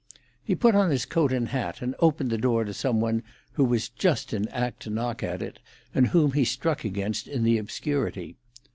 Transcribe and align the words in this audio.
He 0.43 0.55
put 0.55 0.73
on 0.73 0.89
his 0.89 1.05
coat 1.05 1.31
and 1.31 1.49
hat, 1.49 1.79
and 1.79 1.93
opened 1.99 2.31
the 2.31 2.37
door 2.39 2.63
to 2.63 2.73
some 2.73 2.99
one 2.99 3.21
who 3.51 3.63
was 3.63 3.87
just 3.87 4.33
in 4.33 4.47
act 4.47 4.79
to 4.81 4.89
knock 4.89 5.21
at 5.21 5.43
it, 5.43 5.59
and 5.93 6.07
whom 6.07 6.31
he 6.31 6.43
struck 6.43 6.83
against 6.83 7.27
in 7.27 7.43
the 7.43 7.59
obscurity. 7.59 8.35